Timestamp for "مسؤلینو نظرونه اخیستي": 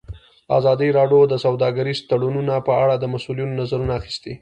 3.13-4.33